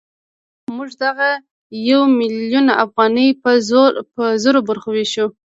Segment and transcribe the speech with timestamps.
[0.75, 1.29] موږ دغه
[1.89, 3.27] یو میلیون افغانۍ
[4.15, 5.25] په زرو برخو وېشو